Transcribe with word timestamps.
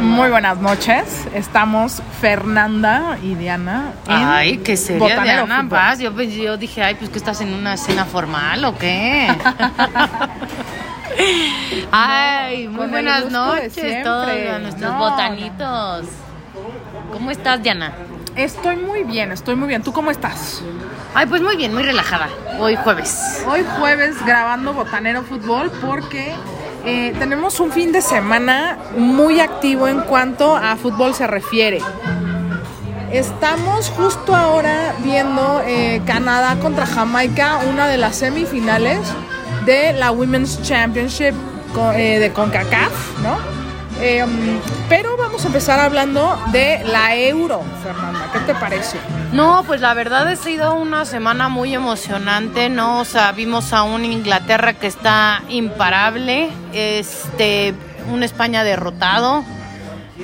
Muy 0.00 0.30
buenas 0.30 0.58
noches. 0.58 1.26
Estamos 1.34 2.02
Fernanda 2.20 3.18
y 3.22 3.34
Diana. 3.34 3.92
En 4.06 4.14
Ay, 4.14 4.58
qué 4.58 4.76
seria, 4.76 5.00
Botanero 5.00 5.46
Diana, 5.46 5.56
Fútbol. 5.62 5.70
vas. 5.70 5.98
Yo, 5.98 6.12
pues, 6.12 6.32
yo 6.34 6.56
dije, 6.56 6.82
ay, 6.82 6.94
pues 6.94 7.10
que 7.10 7.18
estás 7.18 7.40
en 7.40 7.52
una 7.52 7.76
cena 7.76 8.04
formal 8.04 8.64
o 8.64 8.76
qué. 8.78 9.28
ay, 11.92 12.68
muy 12.68 12.86
buenas 12.86 13.30
noches 13.30 14.04
todos 14.04 14.28
a 14.28 14.58
nuestros 14.58 14.92
No, 14.92 14.98
botanitos. 14.98 16.06
¿Cómo 17.12 17.30
estás, 17.30 17.62
Diana? 17.62 17.92
Estoy 18.36 18.76
muy 18.76 19.02
bien, 19.02 19.32
estoy 19.32 19.56
muy 19.56 19.66
bien. 19.66 19.82
¿Tú 19.82 19.92
cómo 19.92 20.10
estás? 20.12 20.62
Ay, 21.14 21.26
pues 21.26 21.42
muy 21.42 21.56
bien, 21.56 21.74
muy 21.74 21.82
relajada. 21.82 22.28
Hoy 22.60 22.76
jueves. 22.76 23.44
Hoy 23.48 23.64
jueves 23.78 24.24
grabando 24.24 24.72
Botanero 24.74 25.22
Fútbol 25.22 25.72
porque 25.80 26.34
eh, 26.84 27.14
tenemos 27.18 27.60
un 27.60 27.72
fin 27.72 27.92
de 27.92 28.02
semana 28.02 28.78
muy 28.96 29.40
activo 29.40 29.88
en 29.88 30.00
cuanto 30.00 30.56
a 30.56 30.76
fútbol 30.76 31.14
se 31.14 31.26
refiere. 31.26 31.80
Estamos 33.10 33.90
justo 33.90 34.34
ahora 34.34 34.94
viendo 35.02 35.62
eh, 35.66 36.02
Canadá 36.06 36.56
contra 36.60 36.86
Jamaica, 36.86 37.58
una 37.68 37.88
de 37.88 37.96
las 37.96 38.16
semifinales 38.16 39.00
de 39.64 39.92
la 39.94 40.10
Women's 40.10 40.62
Championship 40.62 41.34
eh, 41.96 42.18
de 42.18 42.32
CONCACAF, 42.32 43.18
¿no? 43.22 43.58
Pero 44.88 45.16
vamos 45.16 45.42
a 45.44 45.48
empezar 45.48 45.80
hablando 45.80 46.38
de 46.52 46.84
la 46.84 47.16
Euro, 47.16 47.62
Fernanda. 47.82 48.30
¿Qué 48.32 48.38
te 48.40 48.54
parece? 48.54 48.96
No, 49.32 49.62
pues 49.66 49.80
la 49.82 49.92
verdad 49.92 50.26
ha 50.26 50.36
sido 50.36 50.74
una 50.74 51.04
semana 51.04 51.48
muy 51.48 51.74
emocionante, 51.74 52.70
¿no? 52.70 53.00
O 53.00 53.04
sea, 53.04 53.32
vimos 53.32 53.72
a 53.74 53.82
un 53.82 54.04
Inglaterra 54.04 54.72
que 54.72 54.86
está 54.86 55.42
imparable, 55.50 56.48
este, 56.72 57.74
un 58.10 58.22
España 58.22 58.64
derrotado, 58.64 59.44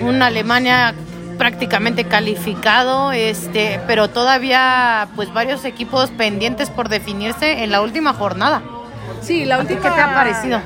una 0.01 0.27
Alemania 0.27 0.95
prácticamente 1.37 2.05
calificado, 2.05 3.13
este, 3.13 3.79
pero 3.87 4.09
todavía 4.09 5.09
pues 5.17 5.33
varios 5.35 5.65
equipos 5.67 6.11
pendientes 6.11 6.71
por 6.71 6.89
definirse 6.89 7.63
en 7.63 7.71
la 7.73 7.83
última 7.83 8.15
jornada. 8.15 8.63
Sí, 9.21 9.45
la 9.45 9.57
¿A 9.57 9.59
ti 9.65 9.75
última. 9.75 9.83
qué 9.83 9.95
te 9.97 10.01
ha 10.01 10.15
parecido? 10.15 10.61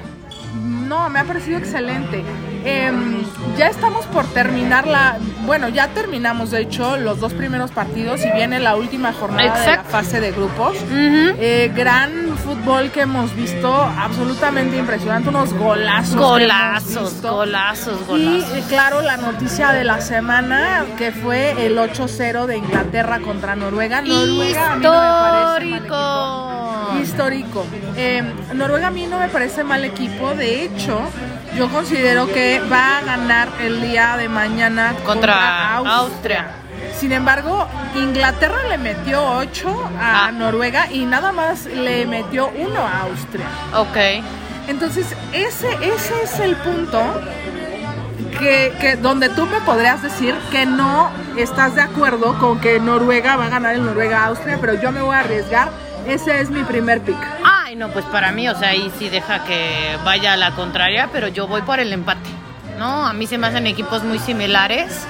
No, 0.54 1.08
me 1.10 1.18
ha 1.18 1.24
parecido 1.24 1.58
excelente. 1.58 2.22
Em, 2.68 3.22
ya 3.56 3.68
estamos 3.68 4.04
por 4.06 4.24
terminar 4.26 4.86
la. 4.86 5.16
Bueno, 5.46 5.68
ya 5.68 5.88
terminamos, 5.88 6.50
de 6.50 6.60
hecho, 6.60 6.96
los 6.98 7.18
dos 7.20 7.32
primeros 7.32 7.70
partidos 7.70 8.20
y 8.24 8.30
viene 8.36 8.60
la 8.60 8.76
última 8.76 9.12
jornada 9.12 9.58
de 9.60 9.66
la 9.76 9.82
fase 9.84 10.20
de 10.20 10.32
grupos. 10.32 10.76
Eh, 10.90 11.72
gran 11.74 12.36
fútbol 12.44 12.90
que 12.90 13.00
hemos 13.02 13.34
visto, 13.34 13.72
absolutamente 13.74 14.76
impresionante, 14.76 15.30
unos 15.30 15.52
golazos. 15.54 16.16
Golazos, 16.16 17.12
visto. 17.14 17.34
golazos, 17.34 18.00
Y 18.02 18.04
golazos. 18.04 18.56
eh, 18.56 18.64
claro, 18.68 19.00
la 19.00 19.16
noticia 19.16 19.72
de 19.72 19.84
la 19.84 20.00
semana 20.00 20.84
que 20.98 21.10
fue 21.12 21.66
el 21.66 21.78
8-0 21.78 22.46
de 22.46 22.58
Inglaterra 22.58 23.20
contra 23.20 23.56
Noruega. 23.56 24.02
Noruega 24.02 24.72
a 24.72 24.76
mí 24.76 24.82
no 24.84 24.90
me 24.92 24.96
parece 24.98 25.80
mal. 25.88 25.88
Histórico. 27.02 27.64
Eh, 27.96 28.22
Noruega 28.54 28.88
a 28.88 28.90
mí 28.90 29.06
no 29.06 29.18
me 29.18 29.28
parece 29.28 29.64
mal 29.64 29.84
equipo. 29.84 30.34
De 30.34 30.64
hecho, 30.64 31.00
yo 31.56 31.68
considero 31.68 32.26
que 32.32 32.60
va 32.70 32.98
a 32.98 33.02
ganar 33.02 33.48
el 33.60 33.80
día 33.80 34.16
de 34.16 34.28
mañana 34.28 34.94
Contra 35.04 35.76
Austria. 35.76 36.46
Sin 36.98 37.12
embargo, 37.12 37.66
Inglaterra 37.96 38.58
le 38.68 38.78
metió 38.78 39.22
8 39.24 39.90
a 40.00 40.26
Ah. 40.26 40.32
Noruega 40.32 40.90
y 40.90 41.04
nada 41.04 41.32
más 41.32 41.66
le 41.66 42.06
metió 42.06 42.48
1 42.56 42.80
a 42.80 43.00
Austria. 43.02 43.46
Ok. 43.76 43.96
Entonces, 44.68 45.06
ese, 45.32 45.68
ese 45.80 46.22
es 46.22 46.38
el 46.40 46.54
punto 46.56 47.00
que, 48.38 48.72
que 48.80 48.96
donde 48.96 49.28
tú 49.30 49.46
me 49.46 49.60
podrías 49.62 50.02
decir 50.02 50.34
que 50.50 50.66
no 50.66 51.10
estás 51.36 51.74
de 51.74 51.82
acuerdo 51.82 52.38
con 52.38 52.60
que 52.60 52.78
Noruega 52.78 53.36
va 53.36 53.46
a 53.46 53.48
ganar 53.48 53.74
el 53.74 53.84
Noruega-Austria, 53.84 54.58
pero 54.60 54.74
yo 54.74 54.92
me 54.92 55.00
voy 55.02 55.14
a 55.16 55.20
arriesgar. 55.20 55.70
Ese 56.08 56.40
es 56.40 56.50
mi 56.50 56.62
primer 56.64 57.00
pick. 57.02 57.16
Ay, 57.44 57.76
no, 57.76 57.88
pues 57.90 58.04
para 58.06 58.32
mí, 58.32 58.48
o 58.48 58.58
sea, 58.58 58.70
ahí 58.70 58.90
sí 58.98 59.08
deja 59.10 59.44
que 59.44 59.96
vaya 60.04 60.32
a 60.32 60.36
la 60.36 60.52
contraria, 60.52 61.08
pero 61.12 61.28
yo 61.28 61.46
voy 61.46 61.62
por 61.62 61.80
el 61.80 61.92
empate, 61.92 62.28
¿no? 62.78 63.06
A 63.06 63.12
mí 63.12 63.26
se 63.26 63.36
me 63.38 63.46
hacen 63.46 63.66
equipos 63.66 64.02
muy 64.04 64.18
similares. 64.18 65.06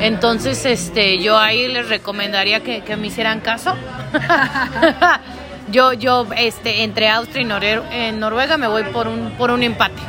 Entonces, 0.00 0.66
este, 0.66 1.18
yo 1.22 1.38
ahí 1.38 1.68
les 1.68 1.88
recomendaría 1.88 2.60
que, 2.60 2.82
que 2.82 2.96
me 2.96 3.06
hicieran 3.06 3.40
caso. 3.40 3.74
yo, 5.70 5.92
yo, 5.92 6.26
este, 6.36 6.82
entre 6.84 7.08
Austria 7.08 7.42
y 7.42 7.46
Nore- 7.46 7.82
eh, 7.90 8.12
Noruega 8.12 8.56
me 8.58 8.66
voy 8.66 8.84
por 8.84 9.08
un, 9.08 9.30
por 9.38 9.50
un 9.50 9.62
empate, 9.62 10.02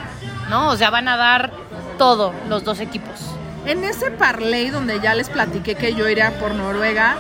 ¿no? 0.50 0.70
O 0.70 0.76
sea, 0.78 0.90
van 0.90 1.08
a 1.08 1.16
dar 1.18 1.52
todo 1.98 2.34
los 2.50 2.64
dos 2.64 2.80
equipos. 2.82 3.22
En 3.66 3.84
ese 3.84 4.12
parlay 4.12 4.70
donde 4.70 5.00
ya 5.00 5.14
les 5.16 5.30
platiqué 5.30 5.76
que 5.76 5.94
yo 5.96 6.08
iría 6.10 6.32
por 6.40 6.54
Noruega, 6.54 7.16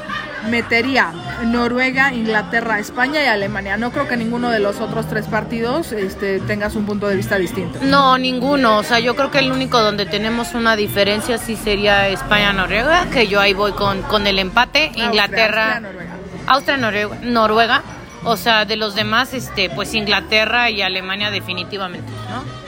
metería 0.45 1.11
Noruega, 1.45 2.13
Inglaterra, 2.13 2.79
España 2.79 3.23
y 3.23 3.27
Alemania. 3.27 3.77
No 3.77 3.91
creo 3.91 4.07
que 4.07 4.17
ninguno 4.17 4.49
de 4.49 4.59
los 4.59 4.79
otros 4.79 5.07
tres 5.07 5.25
partidos 5.27 5.91
este, 5.91 6.39
tengas 6.39 6.75
un 6.75 6.85
punto 6.85 7.07
de 7.07 7.15
vista 7.15 7.37
distinto. 7.37 7.79
No, 7.81 8.17
ninguno. 8.17 8.77
O 8.77 8.83
sea, 8.83 8.99
yo 8.99 9.15
creo 9.15 9.31
que 9.31 9.39
el 9.39 9.51
único 9.51 9.81
donde 9.81 10.05
tenemos 10.05 10.53
una 10.53 10.75
diferencia 10.75 11.37
sí 11.37 11.55
sería 11.55 12.07
España-Noruega, 12.07 13.07
que 13.11 13.27
yo 13.27 13.39
ahí 13.39 13.53
voy 13.53 13.73
con, 13.73 14.01
con 14.03 14.27
el 14.27 14.39
empate. 14.39 14.91
Inglaterra, 14.95 15.73
Austria, 15.73 15.79
Noruega. 15.79 16.15
Austria, 16.47 16.77
Noruega, 16.77 17.17
Noruega. 17.21 17.83
O 18.23 18.37
sea, 18.37 18.65
de 18.65 18.75
los 18.75 18.95
demás, 18.95 19.33
este, 19.35 19.69
pues 19.69 19.93
Inglaterra 19.93 20.71
y 20.71 20.81
Alemania 20.81 21.29
definitivamente, 21.29 22.11
¿no? 22.29 22.64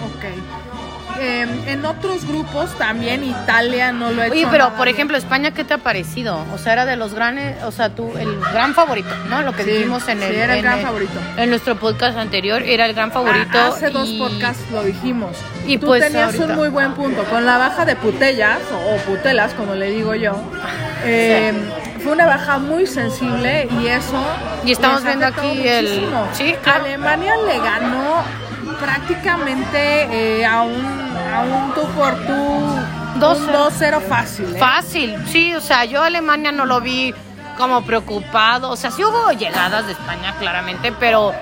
Eh, 1.20 1.48
en 1.68 1.86
otros 1.86 2.26
grupos 2.28 2.78
también 2.78 3.24
Italia 3.24 3.92
no 3.92 4.12
lo 4.12 4.22
ha 4.22 4.26
hecho. 4.28 4.34
Oye, 4.36 4.48
pero 4.52 4.66
nada 4.66 4.78
por 4.78 4.86
bien. 4.86 4.96
ejemplo, 4.96 5.18
España, 5.18 5.52
¿qué 5.52 5.64
te 5.64 5.74
ha 5.74 5.78
parecido? 5.80 6.46
O 6.54 6.58
sea, 6.58 6.74
era 6.74 6.86
de 6.86 6.96
los 6.96 7.14
grandes, 7.14 7.62
o 7.64 7.72
sea, 7.72 7.90
tú, 7.90 8.12
el 8.18 8.40
gran 8.54 8.74
favorito, 8.74 9.10
¿no? 9.30 9.42
Lo 9.42 9.54
que 9.54 9.64
Sí, 9.64 9.72
dijimos 9.72 10.08
en 10.08 10.20
sí, 10.20 10.26
el, 10.26 10.36
era 10.36 10.54
el 10.54 10.60
en 10.60 10.66
gran 10.66 10.82
favorito. 10.82 11.20
En 11.38 11.50
nuestro 11.50 11.76
podcast 11.78 12.18
anterior, 12.18 12.62
era 12.62 12.86
el 12.86 12.94
gran 12.94 13.12
favorito. 13.12 13.58
Ah, 13.58 13.68
hace 13.74 13.90
dos 13.90 14.08
y- 14.08 14.20
podcasts 14.20 14.64
lo 14.72 14.84
dijimos. 14.84 15.36
y 15.66 15.78
Tú 15.78 15.88
pues 15.88 16.04
tenías 16.04 16.26
ahorita- 16.28 16.46
un 16.46 16.56
muy 16.56 16.70
buen 16.70 16.94
punto. 16.94 17.24
Con 17.26 17.46
la 17.46 17.58
baja 17.58 17.84
de 17.86 17.96
Putellas, 17.96 18.60
o, 18.72 18.96
o 18.96 18.98
Putelas, 19.00 19.54
como 19.54 19.74
le 19.76 19.90
digo 19.92 20.14
yo, 20.16 20.34
eh, 21.04 21.52
fue 22.04 22.14
una 22.14 22.26
baja 22.26 22.58
muy 22.60 22.86
sensible 22.88 23.68
y 23.82 23.88
eso. 23.88 24.24
Y 24.66 24.72
estamos 24.72 25.04
viendo 25.04 25.26
aquí 25.26 25.68
el- 25.68 25.86
muchísimo. 25.86 26.28
sí, 26.34 26.56
claro. 26.64 26.86
Alemania 26.86 27.34
le 27.48 27.58
ganó 27.60 28.24
prácticamente 28.80 30.08
eh, 30.40 30.46
a 30.46 30.62
un, 30.62 31.07
un 31.42 31.74
tú 31.74 31.82
por 31.96 32.16
tú. 32.26 32.34
2-0. 33.20 33.38
un 33.40 33.48
2-0 33.48 34.02
fácil. 34.02 34.56
¿eh? 34.56 34.60
Fácil, 34.60 35.16
sí, 35.28 35.54
o 35.56 35.62
sea, 35.62 35.86
yo 35.86 36.04
Alemania 36.04 36.52
no 36.52 36.66
lo 36.66 36.82
vi 36.82 37.14
como 37.58 37.82
preocupado, 37.84 38.70
o 38.70 38.76
sea, 38.76 38.92
sí 38.92 39.04
hubo 39.04 39.32
llegadas 39.32 39.88
de 39.88 39.94
España 39.94 40.36
claramente, 40.40 40.94
pero 41.00 41.34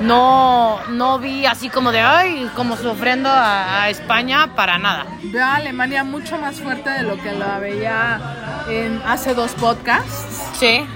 no, 0.00 0.78
no 0.90 1.18
vi 1.18 1.44
así 1.44 1.68
como 1.68 1.90
de, 1.90 2.00
ay, 2.00 2.48
como 2.54 2.76
sufriendo 2.76 3.28
a, 3.28 3.82
a 3.82 3.90
España 3.90 4.54
para 4.54 4.78
nada. 4.78 5.06
Veo 5.24 5.44
a 5.44 5.56
Alemania 5.56 6.04
mucho 6.04 6.38
más 6.38 6.60
fuerte 6.60 6.90
de 6.90 7.02
lo 7.02 7.20
que 7.20 7.32
la 7.32 7.58
veía 7.58 8.20
en 8.68 9.02
hace 9.04 9.34
dos 9.34 9.52
podcasts. 9.52 10.42
Sí, 10.54 10.86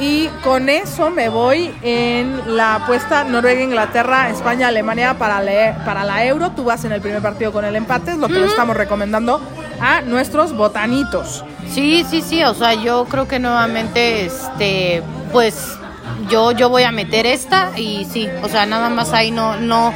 Y 0.00 0.28
con 0.44 0.68
eso 0.68 1.10
me 1.10 1.28
voy 1.28 1.74
en 1.82 2.56
la 2.56 2.76
apuesta 2.76 3.24
Noruega, 3.24 3.60
Inglaterra, 3.62 4.30
España, 4.30 4.68
Alemania 4.68 5.18
para, 5.18 5.42
la- 5.42 5.82
para 5.84 6.04
la 6.04 6.24
Euro. 6.24 6.50
Tú 6.52 6.64
vas 6.64 6.84
en 6.84 6.92
el 6.92 7.00
primer 7.00 7.20
partido 7.20 7.50
con 7.52 7.64
el 7.64 7.74
empate, 7.74 8.12
es 8.12 8.16
lo 8.18 8.28
que 8.28 8.34
le 8.34 8.46
estamos 8.46 8.76
recomendando 8.76 9.40
a 9.80 10.00
nuestros 10.02 10.52
botanitos. 10.56 11.44
sí, 11.68 12.04
sí, 12.08 12.22
sí, 12.22 12.42
o 12.44 12.54
sea, 12.54 12.74
yo 12.74 13.06
creo 13.06 13.26
que 13.28 13.38
nuevamente, 13.40 14.24
este, 14.26 15.02
pues, 15.32 15.76
yo, 16.30 16.52
yo 16.52 16.68
voy 16.68 16.84
a 16.84 16.92
meter 16.92 17.26
esta 17.26 17.70
y 17.76 18.04
sí, 18.10 18.28
o 18.42 18.48
sea, 18.48 18.66
nada 18.66 18.88
más 18.90 19.12
ahí 19.12 19.30
no, 19.30 19.56
no, 19.56 19.92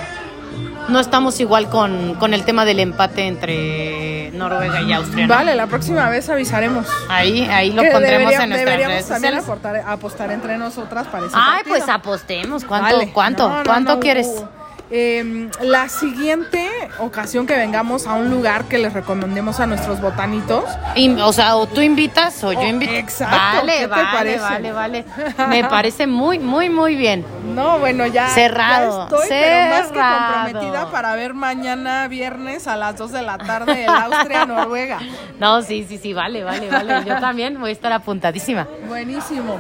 no 0.88 1.00
estamos 1.00 1.38
igual 1.40 1.68
con, 1.68 2.14
con 2.16 2.34
el 2.34 2.44
tema 2.44 2.64
del 2.64 2.80
empate 2.80 3.26
entre 3.26 4.11
Noruega 4.32 4.80
y 4.82 4.92
Austria. 4.92 5.26
¿no? 5.26 5.34
Vale, 5.34 5.54
la 5.54 5.66
próxima 5.66 6.08
vez 6.08 6.28
avisaremos. 6.28 6.86
Ahí, 7.08 7.42
ahí 7.50 7.72
lo 7.72 7.82
Que 7.82 7.90
pondremos 7.90 8.18
debería- 8.30 8.42
en 8.44 8.48
nuestras 8.50 8.58
deberíamos 8.60 8.94
redes 8.94 9.08
también 9.08 9.34
sociales. 9.42 9.44
aportar- 9.84 9.92
apostar 9.92 10.30
entre 10.32 10.58
nosotras 10.58 11.06
para 11.08 11.26
ese 11.26 11.34
Ay, 11.36 11.56
partido. 11.64 11.76
pues 11.76 11.88
apostemos. 11.88 12.64
¿Cuánto? 12.64 12.96
Vale. 12.96 13.12
¿Cuánto? 13.12 13.48
No, 13.48 13.58
no, 13.58 13.64
¿Cuánto 13.64 14.00
quieres? 14.00 14.26
uh, 14.26 14.46
eh, 14.94 15.48
la 15.62 15.88
siguiente 15.88 16.68
ocasión 16.98 17.46
que 17.46 17.56
vengamos 17.56 18.06
a 18.06 18.12
un 18.12 18.30
lugar 18.30 18.64
que 18.64 18.76
les 18.78 18.92
recomendemos 18.92 19.58
a 19.58 19.66
nuestros 19.66 20.00
botanitos, 20.02 20.64
In- 20.96 21.18
o 21.20 21.32
sea, 21.32 21.56
o 21.56 21.66
tú 21.66 21.80
invitas 21.80 22.44
o 22.44 22.52
yo 22.52 22.60
Oh, 22.60 22.66
invito. 22.66 22.92
exacto, 22.92 23.36
Vale, 23.58 23.72
¿qué 23.72 23.78
te 23.80 23.86
vale, 23.86 24.04
parece? 24.12 24.38
vale, 24.40 24.72
vale. 24.72 25.04
Me 25.48 25.64
parece 25.64 26.06
muy, 26.06 26.38
muy, 26.38 26.68
muy 26.68 26.94
bien. 26.94 27.24
No, 27.54 27.78
bueno, 27.78 28.06
ya. 28.06 28.28
Cerrado, 28.28 29.08
ya 29.08 29.16
estoy, 29.16 29.28
pero 29.30 29.70
más 29.70 29.86
que 29.88 29.94
cerrado. 29.94 30.44
comprometida 30.44 30.90
para 30.90 31.14
ver 31.14 31.32
mañana 31.34 32.06
viernes 32.08 32.66
a 32.68 32.76
las 32.76 32.96
2 32.98 33.12
de 33.12 33.22
la 33.22 33.38
tarde 33.38 33.84
el 33.84 33.88
Austria-Noruega. 33.90 34.98
No, 35.40 35.60
sí, 35.62 35.84
sí, 35.88 35.98
sí, 35.98 36.12
vale, 36.12 36.44
vale, 36.44 36.70
vale. 36.70 37.02
Yo 37.04 37.18
también 37.18 37.58
voy 37.58 37.70
a 37.70 37.72
estar 37.72 37.92
apuntadísima. 37.92 38.68
Buenísimo. 38.86 39.58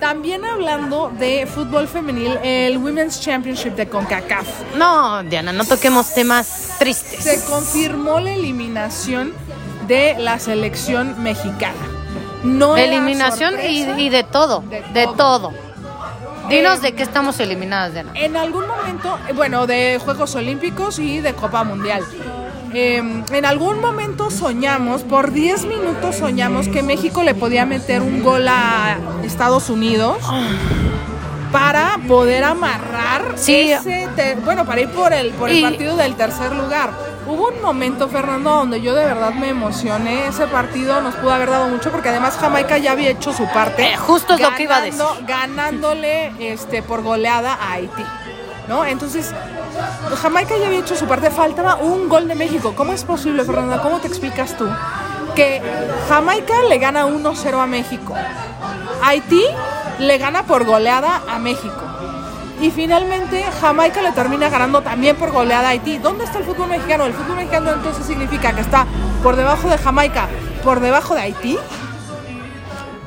También 0.00 0.44
hablando 0.46 1.10
de 1.18 1.46
fútbol 1.46 1.86
femenil, 1.86 2.38
el 2.42 2.78
Women's 2.78 3.20
Championship 3.20 3.74
de 3.74 3.86
CONCACAF. 3.88 4.46
No, 4.76 5.22
Diana, 5.24 5.52
no 5.52 5.64
toquemos 5.64 6.14
temas 6.14 6.46
Se 6.46 6.78
tristes. 6.78 7.42
confirmó 7.48 8.18
la 8.18 8.32
eliminación 8.32 9.34
de 9.86 10.16
la 10.18 10.38
selección 10.38 11.22
mexicana. 11.22 11.76
No 12.42 12.76
Eliminación 12.78 13.54
y, 13.62 14.08
de 14.08 14.24
todo, 14.24 14.62
De 14.62 14.80
de, 14.94 15.04
todo. 15.04 15.50
todo. 15.50 15.52
Dinos 16.48 16.78
Eh, 16.78 16.82
de 16.82 16.92
qué 16.94 17.02
estamos 17.02 17.38
eliminadas, 17.38 17.92
Diana. 17.92 18.12
En 18.14 18.36
algún 18.36 18.66
momento, 18.66 19.18
eh, 19.28 19.32
bueno, 19.34 19.66
de 19.66 20.00
Juegos 20.02 20.34
Olímpicos 20.34 20.98
y 20.98 21.20
de 21.20 21.34
Copa 21.34 21.62
Mundial. 21.64 22.02
Eh, 22.72 22.98
en 23.32 23.44
algún 23.44 23.80
momento 23.80 24.30
soñamos, 24.30 25.02
por 25.02 25.32
10 25.32 25.64
minutos 25.66 26.16
soñamos 26.16 26.68
que 26.68 26.82
México 26.82 27.22
le 27.22 27.34
podía 27.34 27.66
meter 27.66 28.00
un 28.02 28.22
gol 28.22 28.46
a 28.48 28.96
Estados 29.24 29.70
Unidos 29.70 30.18
para 31.50 31.98
poder 32.06 32.44
amarrar 32.44 33.32
Sí. 33.36 33.72
ese, 33.72 34.06
bueno, 34.44 34.64
para 34.64 34.82
ir 34.82 34.90
por 34.90 35.12
el, 35.12 35.30
por 35.32 35.50
el 35.50 35.56
Y- 35.58 35.62
partido 35.62 35.96
del 35.96 36.14
tercer 36.14 36.54
lugar. 36.54 36.90
Hubo 37.26 37.48
un 37.48 37.60
momento, 37.60 38.08
Fernando, 38.08 38.50
donde 38.50 38.80
yo 38.80 38.94
de 38.94 39.04
verdad 39.04 39.32
me 39.34 39.48
emocioné. 39.50 40.26
Ese 40.28 40.46
partido 40.46 41.00
nos 41.00 41.14
pudo 41.16 41.32
haber 41.32 41.50
dado 41.50 41.68
mucho 41.68 41.90
porque 41.90 42.08
además 42.08 42.36
Jamaica 42.40 42.78
ya 42.78 42.92
había 42.92 43.10
hecho 43.10 43.32
su 43.32 43.46
parte. 43.52 43.92
Eh, 43.92 43.96
justo 43.96 44.34
es 44.34 44.40
lo 44.40 44.54
que 44.54 44.62
iba 44.64 44.76
a 44.76 44.80
decir. 44.82 45.02
Ganándole 45.26 46.32
este, 46.52 46.82
por 46.82 47.02
goleada 47.02 47.54
a 47.54 47.72
Haití. 47.72 48.02
¿No? 48.68 48.84
Entonces, 48.84 49.32
Jamaica 50.20 50.54
ya 50.58 50.66
había 50.66 50.80
hecho 50.80 50.96
su 50.96 51.06
parte. 51.06 51.30
Faltaba 51.30 51.76
un 51.76 52.08
gol 52.08 52.28
de 52.28 52.34
México. 52.34 52.74
¿Cómo 52.76 52.92
es 52.92 53.04
posible, 53.04 53.44
Fernanda? 53.44 53.80
¿Cómo 53.82 53.98
te 53.98 54.08
explicas 54.08 54.56
tú? 54.56 54.68
Que 55.34 55.62
Jamaica 56.08 56.54
le 56.68 56.78
gana 56.78 57.06
1-0 57.06 57.62
a 57.62 57.66
México. 57.66 58.14
Haití 59.02 59.44
le 59.98 60.18
gana 60.18 60.44
por 60.44 60.64
goleada 60.64 61.22
a 61.28 61.38
México. 61.38 61.82
Y 62.60 62.70
finalmente 62.70 63.42
Jamaica 63.60 64.02
le 64.02 64.12
termina 64.12 64.50
ganando 64.50 64.82
también 64.82 65.16
por 65.16 65.30
goleada 65.30 65.68
a 65.68 65.70
Haití. 65.70 65.98
¿Dónde 65.98 66.24
está 66.24 66.38
el 66.38 66.44
fútbol 66.44 66.68
mexicano? 66.68 67.06
El 67.06 67.14
fútbol 67.14 67.36
mexicano 67.36 67.72
entonces 67.72 68.04
significa 68.04 68.52
que 68.52 68.60
está 68.60 68.86
por 69.22 69.36
debajo 69.36 69.68
de 69.68 69.78
Jamaica, 69.78 70.28
por 70.62 70.80
debajo 70.80 71.14
de 71.14 71.22
Haití. 71.22 71.58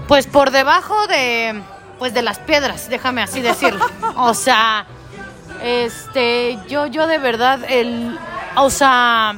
Pues 0.08 0.26
por 0.28 0.52
debajo 0.52 1.08
de 1.08 1.62
pues 2.00 2.14
de 2.14 2.22
las 2.22 2.40
piedras, 2.40 2.90
déjame 2.90 3.22
así 3.22 3.42
decirlo. 3.42 3.86
O 4.18 4.34
sea, 4.34 4.86
este, 5.64 6.60
yo 6.68 6.86
yo 6.88 7.08
de 7.08 7.18
verdad 7.18 7.60
el 7.68 8.18
o 8.56 8.70
sea, 8.70 9.36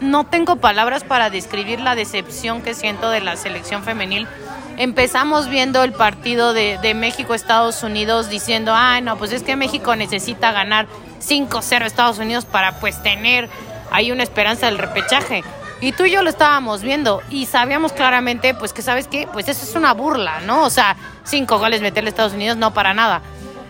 no 0.00 0.24
tengo 0.24 0.56
palabras 0.56 1.04
para 1.04 1.30
describir 1.30 1.80
la 1.80 1.94
decepción 1.94 2.62
que 2.62 2.74
siento 2.74 3.10
de 3.10 3.20
la 3.20 3.36
selección 3.36 3.82
femenil. 3.82 4.28
Empezamos 4.76 5.48
viendo 5.48 5.82
el 5.82 5.92
partido 5.92 6.52
de, 6.52 6.78
de 6.80 6.94
México-Estados 6.94 7.82
Unidos 7.82 8.28
diciendo, 8.28 8.72
ay, 8.74 9.02
no, 9.02 9.16
pues 9.18 9.32
es 9.32 9.42
que 9.42 9.56
México 9.56 9.96
necesita 9.96 10.52
ganar 10.52 10.86
5-0 11.20 11.82
a 11.82 11.86
Estados 11.86 12.18
Unidos 12.18 12.44
para 12.44 12.78
pues 12.78 13.02
tener 13.02 13.48
ahí 13.90 14.12
una 14.12 14.22
esperanza 14.22 14.66
del 14.66 14.78
repechaje. 14.78 15.42
Y 15.80 15.92
tú 15.92 16.04
y 16.04 16.12
yo 16.12 16.22
lo 16.22 16.30
estábamos 16.30 16.82
viendo 16.82 17.20
y 17.28 17.46
sabíamos 17.46 17.92
claramente, 17.92 18.54
pues 18.54 18.72
que 18.72 18.82
sabes 18.82 19.08
qué, 19.08 19.28
pues 19.32 19.48
eso 19.48 19.64
es 19.64 19.74
una 19.74 19.92
burla, 19.92 20.40
¿no? 20.40 20.62
O 20.62 20.70
sea, 20.70 20.96
cinco 21.24 21.58
goles 21.58 21.80
meterle 21.80 22.08
a 22.08 22.10
Estados 22.10 22.34
Unidos, 22.34 22.56
no 22.56 22.72
para 22.72 22.94
nada. 22.94 23.20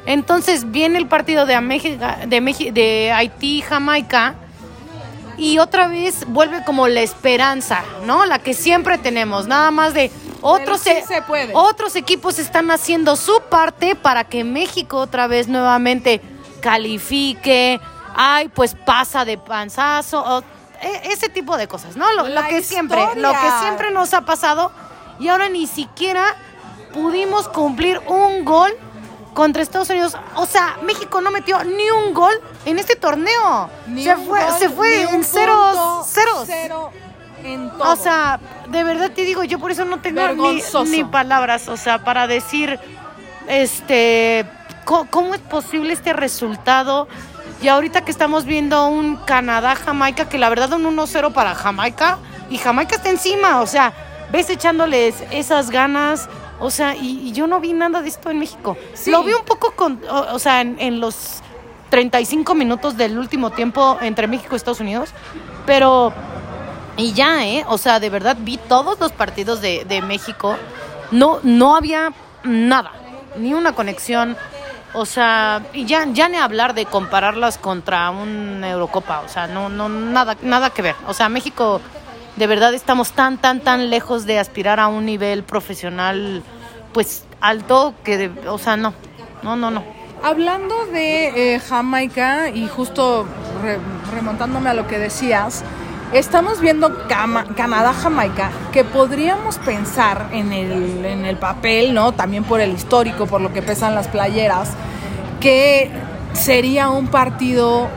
Entonces 0.07 0.71
viene 0.71 0.99
el 0.99 1.07
partido 1.07 1.47
de, 1.47 1.61
México, 1.61 2.05
de, 2.27 2.71
de 2.73 3.13
Haití 3.13 3.59
y 3.59 3.63
Jamaica 3.63 4.35
y 5.39 5.59
otra 5.59 5.89
vez 5.89 6.25
vuelve 6.29 6.65
como 6.65 6.89
la 6.89 7.01
esperanza, 7.01 7.83
¿no? 8.05 8.27
La 8.27 8.39
que 8.39 8.53
siempre 8.55 8.99
tenemos, 8.99 9.47
nada 9.47 9.71
más 9.71 9.95
de 9.95 10.11
otros, 10.41 10.81
sí 10.81 10.91
e- 10.91 11.05
se 11.07 11.23
puede. 11.23 11.53
otros 11.55 11.95
equipos 11.97 12.39
están 12.39 12.71
haciendo 12.71 13.17
su 13.17 13.41
parte 13.49 13.95
para 13.95 14.25
que 14.25 14.45
México 14.45 14.99
otra 14.99 15.27
vez 15.29 15.47
nuevamente 15.49 16.21
califique, 16.61 17.81
ay, 18.17 18.49
pues 18.49 18.75
pasa 18.75 19.25
de 19.25 19.39
panzazo, 19.39 20.21
o- 20.23 20.43
e- 20.81 21.13
ese 21.13 21.29
tipo 21.29 21.57
de 21.57 21.69
cosas, 21.69 21.97
¿no? 21.97 22.13
Lo, 22.13 22.25
que 22.49 22.63
siempre, 22.63 23.01
lo 23.17 23.31
que 23.31 23.51
siempre 23.63 23.91
nos 23.93 24.13
ha 24.15 24.23
pasado 24.23 24.73
y 25.21 25.29
ahora 25.29 25.49
ni 25.49 25.67
siquiera 25.69 26.25
pudimos 26.93 27.49
cumplir 27.49 28.01
un 28.09 28.45
gol 28.45 28.73
contra 29.35 29.63
Estados 29.63 29.91
Unidos. 29.91 30.17
O 30.37 30.47
sea, 30.47 30.79
México 30.83 31.21
no 31.21 31.31
metió 31.31 31.63
ni 31.65 31.91
un 31.91 32.15
gol 32.15 32.35
en 32.65 32.79
este 32.79 32.97
torneo. 32.97 33.71
Ni 33.87 34.05
se 34.05 34.15
un 34.15 34.27
fue, 34.27 34.45
gol, 34.45 34.59
se 34.59 34.69
fue 34.69 35.03
en 35.03 35.15
un 35.17 35.25
ceros, 35.25 36.07
ceros. 36.07 36.45
Cero 36.47 36.91
en 37.45 37.71
todo. 37.71 37.93
O 37.93 37.97
sea, 37.97 38.41
de 38.69 38.85
verdad 38.85 39.11
te 39.11 39.23
digo, 39.23 39.45
yo 39.45 39.59
por 39.59 39.71
eso 39.71 39.85
no 39.85 40.01
tengo 40.01 40.23
ni, 40.85 41.05
palabras, 41.05 41.69
o 41.69 41.77
sea, 41.77 42.05
para 42.05 42.27
decir, 42.27 42.79
este, 43.49 44.47
¿cómo, 44.85 45.35
es 45.35 45.41
posible 45.41 45.93
este 45.93 46.13
resultado? 46.13 47.09
Y 47.61 47.69
ahorita 47.69 48.05
que 48.05 48.11
estamos 48.11 48.45
viendo 48.45 48.87
un 48.87 49.17
Canadá-Jamaica, 49.17 50.29
que 50.29 50.39
la 50.39 50.49
verdad 50.49 50.73
un 50.73 50.85
1-0 50.97 51.33
para 51.33 51.55
Jamaica, 51.55 52.19
y 52.51 52.59
Jamaica 52.59 52.97
está 52.97 53.11
encima, 53.11 53.61
o 53.61 53.67
sea, 53.67 53.93
ves 54.31 54.51
echándoles 54.51 55.15
esas 55.31 55.71
ganas, 55.71 56.29
o 56.63 56.71
sea, 56.71 56.97
y, 56.97 57.29
y 57.29 57.33
yo 57.33 57.47
no 57.47 57.61
vi 57.61 57.73
nada 57.73 58.01
de 58.01 58.09
esto 58.09 58.31
en 58.31 58.39
México. 58.39 58.77
Sí. 58.95 59.11
Lo 59.11 59.23
vi 59.23 59.33
un 59.33 59.45
poco 59.45 59.73
con, 59.73 60.01
o, 60.09 60.35
o 60.35 60.39
sea, 60.39 60.61
en, 60.61 60.77
en 60.79 61.01
los 61.01 61.43
35 61.91 62.55
minutos 62.55 62.97
del 62.97 63.19
último 63.19 63.51
tiempo 63.51 63.99
entre 64.01 64.27
México 64.27 64.55
y 64.55 64.57
Estados 64.57 64.81
Unidos, 64.81 65.11
pero 65.67 66.13
y 66.97 67.13
ya, 67.13 67.47
¿eh? 67.47 67.65
O 67.69 67.79
sea, 67.79 68.01
de 68.01 68.11
verdad 68.11 68.37
vi 68.41 68.59
todos 68.59 68.99
los 69.01 69.13
partidos 69.13 69.61
de, 69.61 69.85
de 69.85 70.03
México. 70.03 70.57
No, 71.11 71.41
no 71.43 71.77
había 71.77 72.13
nada, 72.45 72.93
ni 73.37 73.55
una 73.55 73.73
conexión. 73.73 74.37
O 74.95 75.07
sea, 75.07 75.63
y 75.73 75.87
ya, 75.87 76.07
ya 76.13 76.29
ni 76.29 76.37
hablar 76.37 76.75
de 76.75 76.85
compararlas 76.85 77.57
contra 77.57 78.11
una 78.11 78.71
Eurocopa. 78.71 79.21
O 79.21 79.29
sea, 79.29 79.47
no, 79.47 79.71
no, 79.71 79.89
nada, 79.89 80.37
nada 80.43 80.71
que 80.71 80.83
ver. 80.83 80.97
O 81.09 81.15
sea, 81.15 81.31
México, 81.31 81.81
de 82.37 82.47
verdad 82.47 82.75
estamos 82.75 83.13
tan, 83.13 83.39
tan, 83.39 83.61
tan 83.61 83.91
lejos 83.91 84.25
de 84.27 84.39
aspirar 84.39 84.81
a 84.81 84.89
un 84.89 85.05
nivel 85.07 85.43
profesional, 85.43 86.43
pues 86.93 87.25
alto, 87.41 87.95
que, 88.05 88.17
de- 88.19 88.49
o 88.49 88.59
sea, 88.59 88.77
no, 88.77 88.95
no, 89.43 89.57
no, 89.57 89.71
no. 89.71 89.83
Hablando 90.23 90.87
de 90.87 91.55
eh, 91.55 91.61
Jamaica 91.61 92.49
y 92.51 92.69
justo 92.69 93.27
re- 93.63 93.79
remontándome 94.15 94.71
a 94.71 94.75
lo 94.75 94.87
que 94.87 94.99
decías, 94.99 95.65
estamos 96.13 96.61
viendo 96.61 97.07
Canadá-Jamaica, 97.57 98.51
que 98.73 98.85
podríamos 98.85 99.59
pensar 99.59 100.29
en 100.33 100.53
el, 100.53 101.05
en 101.05 101.25
el 101.27 101.37
papel, 101.37 101.93
¿no? 101.93 102.13
También 102.13 102.45
por 102.45 102.61
el 102.61 102.73
histórico, 102.73 103.27
por 103.27 103.41
lo 103.41 103.53
que 103.53 103.63
pesan 103.63 103.95
las 103.95 104.09
playeras, 104.09 104.71
que 105.41 105.91
sería 106.35 106.89
un 106.91 107.09
partido 107.09 107.89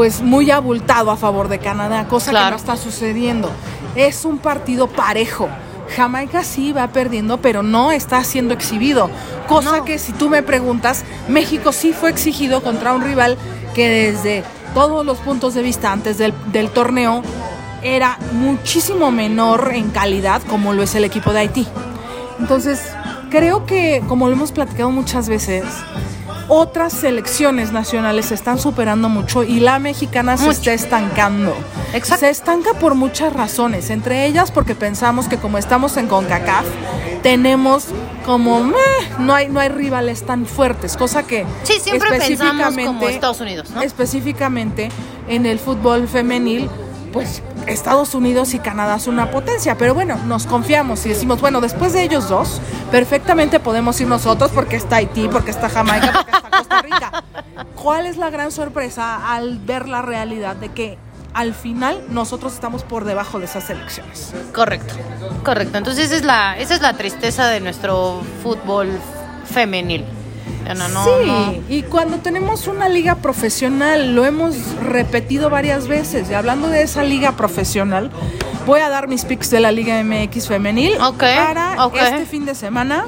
pues 0.00 0.22
muy 0.22 0.50
abultado 0.50 1.10
a 1.10 1.16
favor 1.18 1.48
de 1.48 1.58
Canadá, 1.58 2.06
cosa 2.08 2.30
que 2.30 2.50
no 2.50 2.56
está 2.56 2.78
sucediendo. 2.78 3.50
Es 3.94 4.24
un 4.24 4.38
partido 4.38 4.86
parejo. 4.86 5.50
Jamaica 5.94 6.42
sí 6.42 6.72
va 6.72 6.88
perdiendo, 6.88 7.42
pero 7.42 7.62
no 7.62 7.92
está 7.92 8.24
siendo 8.24 8.54
exhibido. 8.54 9.10
Cosa 9.46 9.76
No. 9.76 9.84
que 9.84 9.98
si 9.98 10.12
tú 10.12 10.30
me 10.30 10.42
preguntas, 10.42 11.04
México 11.28 11.70
sí 11.72 11.92
fue 11.92 12.08
exigido 12.08 12.62
contra 12.62 12.94
un 12.94 13.02
rival 13.02 13.36
que 13.74 13.90
desde 13.90 14.42
todos 14.72 15.04
los 15.04 15.18
puntos 15.18 15.52
de 15.52 15.60
vista 15.60 15.92
antes 15.92 16.16
del, 16.16 16.32
del 16.50 16.70
torneo 16.70 17.20
era 17.82 18.18
muchísimo 18.32 19.10
menor 19.10 19.72
en 19.74 19.90
calidad 19.90 20.40
como 20.48 20.72
lo 20.72 20.82
es 20.82 20.94
el 20.94 21.04
equipo 21.04 21.34
de 21.34 21.40
Haití. 21.40 21.68
Entonces, 22.38 22.80
creo 23.28 23.66
que, 23.66 24.02
como 24.08 24.28
lo 24.28 24.32
hemos 24.32 24.50
platicado 24.50 24.90
muchas 24.90 25.28
veces, 25.28 25.64
otras 26.52 26.92
selecciones 26.92 27.70
nacionales 27.72 28.26
se 28.26 28.34
están 28.34 28.58
superando 28.58 29.08
mucho 29.08 29.44
y 29.44 29.60
la 29.60 29.78
mexicana 29.78 30.36
se 30.36 30.50
está 30.50 30.72
estancando. 30.72 31.54
Exacto. 31.94 32.26
Se 32.26 32.30
estanca 32.30 32.74
por 32.74 32.94
muchas 32.96 33.32
razones, 33.32 33.88
entre 33.90 34.26
ellas 34.26 34.50
porque 34.50 34.74
pensamos 34.74 35.28
que 35.28 35.36
como 35.38 35.58
estamos 35.58 35.96
en 35.96 36.08
CONCACAF, 36.08 36.66
tenemos 37.22 37.86
como, 38.26 38.64
"Meh, 38.64 38.74
no 39.20 39.32
hay, 39.34 39.48
no 39.48 39.60
hay 39.60 39.68
rivales 39.68 40.24
tan 40.26 40.44
fuertes, 40.44 40.96
cosa 40.96 41.22
que 41.22 41.46
Sí, 41.62 41.74
siempre 41.80 42.08
pensamos 42.10 42.30
específicamente- 42.30 42.84
como 42.86 43.08
Estados 43.08 43.40
Unidos, 43.40 43.70
¿no? 43.70 43.82
Específicamente 43.82 44.88
en 45.28 45.46
el 45.46 45.58
fútbol 45.60 46.08
femenil, 46.08 46.68
pues 47.12 47.42
Estados 47.70 48.14
Unidos 48.14 48.54
y 48.54 48.58
Canadá 48.58 48.98
son 48.98 49.14
una 49.14 49.30
potencia, 49.30 49.76
pero 49.78 49.94
bueno, 49.94 50.16
nos 50.26 50.46
confiamos 50.46 51.04
y 51.06 51.10
decimos, 51.10 51.40
bueno, 51.40 51.60
después 51.60 51.92
de 51.92 52.02
ellos 52.02 52.28
dos, 52.28 52.60
perfectamente 52.90 53.60
podemos 53.60 54.00
ir 54.00 54.08
nosotros 54.08 54.50
porque 54.52 54.76
está 54.76 54.96
Haití, 54.96 55.28
porque 55.28 55.50
está 55.50 55.68
Jamaica, 55.68 56.12
porque 56.12 56.36
está 56.36 56.50
Costa 56.50 56.82
Rica. 56.82 57.24
¿Cuál 57.74 58.06
es 58.06 58.16
la 58.16 58.30
gran 58.30 58.52
sorpresa 58.52 59.34
al 59.34 59.58
ver 59.58 59.88
la 59.88 60.02
realidad 60.02 60.56
de 60.56 60.70
que 60.70 60.98
al 61.32 61.54
final 61.54 62.02
nosotros 62.10 62.52
estamos 62.54 62.82
por 62.82 63.04
debajo 63.04 63.38
de 63.38 63.44
esas 63.44 63.64
selecciones? 63.64 64.34
Correcto, 64.54 64.94
correcto. 65.44 65.78
Entonces 65.78 66.06
esa 66.06 66.16
es 66.16 66.24
la, 66.24 66.58
esa 66.58 66.74
es 66.74 66.82
la 66.82 66.94
tristeza 66.94 67.46
de 67.48 67.60
nuestro 67.60 68.20
fútbol 68.42 68.88
femenil. 69.44 70.04
No, 70.74 71.04
sí, 71.04 71.26
no. 71.26 71.54
y 71.68 71.82
cuando 71.82 72.18
tenemos 72.18 72.66
una 72.66 72.88
liga 72.88 73.16
profesional, 73.16 74.14
lo 74.14 74.24
hemos 74.24 74.56
repetido 74.82 75.50
varias 75.50 75.88
veces, 75.88 76.30
y 76.30 76.34
hablando 76.34 76.68
de 76.68 76.82
esa 76.82 77.02
liga 77.02 77.32
profesional, 77.32 78.10
voy 78.66 78.80
a 78.80 78.88
dar 78.88 79.08
mis 79.08 79.24
picks 79.24 79.50
de 79.50 79.60
la 79.60 79.72
Liga 79.72 80.02
MX 80.02 80.48
femenil 80.48 80.92
Ok, 81.00 81.18
para 81.18 81.76
este 82.08 82.26
fin 82.26 82.44
de 82.44 82.54
semana. 82.54 83.06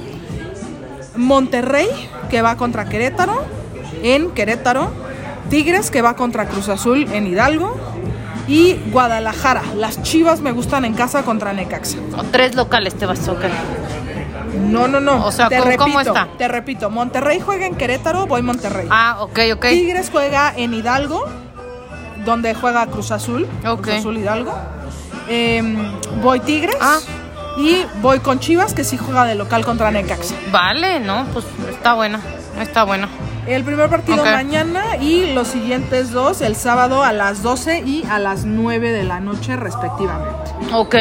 Monterrey, 1.17 1.89
que 2.31 2.43
va 2.43 2.57
contra 2.57 2.89
Querétaro, 2.89 3.45
en 4.03 4.31
Querétaro. 4.31 4.91
Tigres, 5.51 5.91
que 5.91 6.01
va 6.01 6.17
contra 6.17 6.47
Cruz 6.47 6.69
Azul, 6.69 7.07
en 7.13 7.27
Hidalgo. 7.27 7.77
Y 8.49 8.81
Guadalajara. 8.91 9.63
Las 9.77 10.03
Chivas 10.03 10.41
me 10.41 10.51
gustan 10.51 10.85
en 10.85 10.95
casa 10.95 11.23
contra 11.23 11.53
Necaxa. 11.53 11.99
O 12.17 12.25
tres 12.25 12.55
locales 12.57 12.95
te 12.95 13.07
vas 13.07 13.21
a 13.21 13.35
tocar. 13.35 13.51
No, 14.55 14.89
no, 14.89 15.01
no. 15.01 15.25
O 15.27 15.33
sea, 15.33 15.49
te 15.49 15.57
¿cómo- 15.57 15.65
repito, 15.71 15.85
cómo 15.85 16.01
está? 16.01 16.29
Te 16.39 16.49
repito, 16.49 16.91
Monterrey 16.91 17.41
juega 17.41 17.67
en 17.67 17.75
Querétaro, 17.75 18.27
voy 18.27 18.43
Monterrey. 18.43 18.87
Ah, 18.91 19.17
ok, 19.21 19.39
ok. 19.55 19.67
Tigres 19.69 20.11
juega 20.11 20.53
en 20.57 20.75
Hidalgo, 20.75 21.25
donde 22.25 22.55
juega 22.55 22.87
Cruz 22.87 23.11
Azul. 23.11 23.47
Ok. 23.67 23.83
Cruz 23.83 23.97
Azul 23.97 24.19
Hidalgo. 24.19 24.55
Em, 25.29 25.77
voy 26.23 26.41
Tigres. 26.41 26.77
Ah. 26.81 26.99
Y 27.59 27.85
voy 28.01 28.19
con 28.21 28.41
Chivas, 28.41 28.73
que 28.73 28.83
sí 28.85 28.97
juega 28.97 29.25
de 29.25 29.35
local 29.35 29.65
contra 29.65 29.91
Necaxa. 29.91 30.35
Vale, 30.51 31.01
no, 31.01 31.27
pues 31.33 31.45
está 31.71 31.95
bueno. 31.95 32.19
Está 32.61 32.85
bueno. 32.85 33.09
El 33.47 33.65
primer 33.65 33.91
partido 33.91 34.25
mañana 34.25 34.97
y 35.01 35.33
los 35.35 35.49
siguientes 35.49 36.13
dos 36.13 36.41
el 36.43 36.55
sábado 36.55 37.03
a 37.03 37.13
las 37.13 37.43
12 37.43 37.81
y 37.81 38.05
a 38.09 38.19
las 38.21 38.45
9 38.45 38.93
de 38.93 39.03
la 39.03 39.19
noche 39.21 39.57
respectivamente. 39.57 40.51
Ok. 40.73 40.95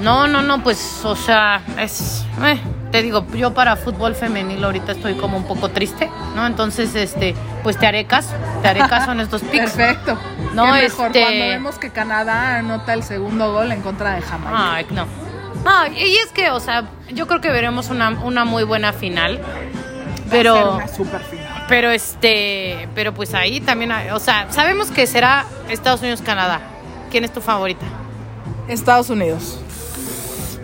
No, 0.00 0.26
no, 0.28 0.40
no, 0.40 0.62
pues, 0.62 1.00
o 1.04 1.16
sea, 1.16 1.60
es. 1.78 2.24
eh, 2.44 2.60
te 2.90 3.02
digo, 3.02 3.24
yo 3.34 3.54
para 3.54 3.76
fútbol 3.76 4.14
femenil 4.14 4.62
ahorita 4.64 4.92
estoy 4.92 5.14
como 5.14 5.36
un 5.36 5.44
poco 5.44 5.68
triste, 5.68 6.10
¿no? 6.34 6.46
Entonces, 6.46 6.94
este, 6.94 7.34
pues 7.62 7.78
te 7.78 7.86
haré 7.86 8.04
caso. 8.06 8.30
Te 8.62 8.68
haré 8.68 8.80
caso 8.80 9.12
en 9.12 9.20
estos 9.20 9.42
picks. 9.50 9.72
Perfecto. 9.72 10.18
No, 10.54 10.64
Qué 10.66 10.82
mejor 10.82 11.06
este- 11.08 11.20
cuando 11.22 11.44
vemos 11.46 11.78
que 11.78 11.90
Canadá 11.90 12.56
anota 12.58 12.92
el 12.94 13.02
segundo 13.04 13.52
gol 13.52 13.70
en 13.72 13.80
contra 13.82 14.14
de 14.16 14.22
Jamaica. 14.22 14.74
Ay, 14.74 14.86
no. 14.90 15.06
No, 15.64 15.86
y 15.92 16.16
es 16.16 16.32
que, 16.32 16.50
o 16.50 16.58
sea, 16.60 16.84
yo 17.12 17.26
creo 17.26 17.40
que 17.40 17.50
veremos 17.50 17.90
una, 17.90 18.10
una 18.10 18.44
muy 18.44 18.64
buena 18.64 18.92
final. 18.92 19.38
Va 19.40 19.46
a 19.46 19.46
ser 20.22 20.30
Pero, 20.30 20.74
una 20.76 20.88
super 20.88 21.20
final. 21.20 21.64
pero 21.68 21.90
este, 21.90 22.88
pero 22.94 23.12
pues 23.12 23.34
ahí 23.34 23.60
también, 23.60 23.92
hay- 23.92 24.10
o 24.10 24.18
sea, 24.18 24.46
sabemos 24.50 24.90
que 24.90 25.06
será 25.06 25.44
Estados 25.68 26.00
Unidos-Canadá. 26.00 26.60
¿Quién 27.10 27.24
es 27.24 27.32
tu 27.32 27.40
favorita? 27.40 27.84
Estados 28.68 29.10
Unidos. 29.10 29.58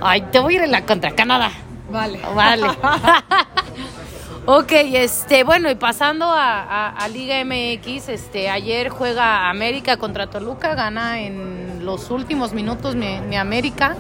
Ay, 0.01 0.23
te 0.33 0.39
voy 0.39 0.55
a 0.55 0.57
ir 0.59 0.63
en 0.65 0.71
la 0.73 0.83
contra 0.87 1.11
Canadá. 1.13 1.51
Vale. 1.91 2.21
Vale. 2.35 2.67
ok, 4.47 4.73
este, 4.73 5.45
bueno, 5.45 5.71
y 5.71 5.75
pasando 5.75 6.27
a, 6.27 6.63
a- 6.63 6.91
a 6.91 7.09
Liga 7.09 7.37
MX, 7.45 8.09
este, 8.09 8.49
ayer 8.51 8.89
juega 8.89 9.49
América 9.51 9.97
contra 9.97 10.27
Toluca, 10.29 10.75
gana 10.75 11.21
en 11.21 11.85
los 11.85 12.11
últimos 12.11 12.53
minutos 12.53 12.95
mi, 12.97 13.21
mi 13.21 13.37
América. 13.37 13.97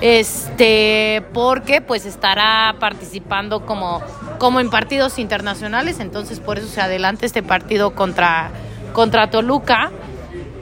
Este, 0.00 1.22
porque 1.34 1.82
pues 1.82 2.06
estará 2.06 2.74
participando 2.80 3.66
como, 3.66 4.00
como 4.38 4.58
en 4.60 4.70
partidos 4.70 5.18
internacionales, 5.18 6.00
entonces 6.00 6.40
por 6.40 6.58
eso 6.58 6.68
se 6.68 6.80
adelanta 6.80 7.26
este 7.26 7.42
partido 7.42 7.94
contra, 7.94 8.50
contra 8.94 9.30
Toluca. 9.30 9.90